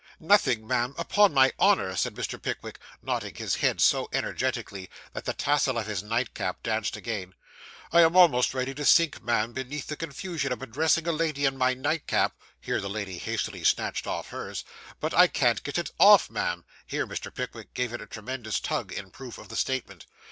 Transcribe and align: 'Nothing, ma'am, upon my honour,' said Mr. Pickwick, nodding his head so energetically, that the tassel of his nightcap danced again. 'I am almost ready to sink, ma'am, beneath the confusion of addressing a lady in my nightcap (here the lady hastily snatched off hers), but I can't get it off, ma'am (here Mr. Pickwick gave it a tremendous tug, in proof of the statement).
'Nothing, 0.19 0.65
ma'am, 0.67 0.95
upon 0.97 1.31
my 1.31 1.51
honour,' 1.59 1.95
said 1.95 2.15
Mr. 2.15 2.41
Pickwick, 2.41 2.79
nodding 3.03 3.35
his 3.35 3.57
head 3.57 3.79
so 3.79 4.09
energetically, 4.11 4.89
that 5.13 5.25
the 5.25 5.33
tassel 5.35 5.77
of 5.77 5.85
his 5.85 6.01
nightcap 6.01 6.63
danced 6.63 6.95
again. 6.95 7.35
'I 7.91 8.01
am 8.01 8.15
almost 8.15 8.55
ready 8.55 8.73
to 8.73 8.83
sink, 8.83 9.21
ma'am, 9.21 9.53
beneath 9.53 9.85
the 9.85 9.95
confusion 9.95 10.51
of 10.51 10.63
addressing 10.63 11.05
a 11.07 11.11
lady 11.11 11.45
in 11.45 11.55
my 11.55 11.75
nightcap 11.75 12.35
(here 12.59 12.81
the 12.81 12.89
lady 12.89 13.19
hastily 13.19 13.63
snatched 13.63 14.07
off 14.07 14.29
hers), 14.29 14.63
but 14.99 15.13
I 15.13 15.27
can't 15.27 15.61
get 15.61 15.77
it 15.77 15.91
off, 15.99 16.31
ma'am 16.31 16.65
(here 16.87 17.05
Mr. 17.05 17.31
Pickwick 17.31 17.75
gave 17.75 17.93
it 17.93 18.01
a 18.01 18.07
tremendous 18.07 18.59
tug, 18.59 18.91
in 18.91 19.11
proof 19.11 19.37
of 19.37 19.49
the 19.49 19.55
statement). 19.55 20.07